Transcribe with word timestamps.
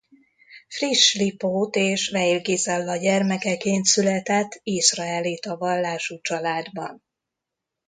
Frisch 0.67 1.15
Lipót 1.17 1.75
és 1.75 2.09
Weil 2.11 2.39
Gizella 2.39 2.95
gyermekeként 2.97 3.85
született 3.85 4.59
izraelita 4.63 5.57
vallású 5.57 6.19
családban. 6.21 7.03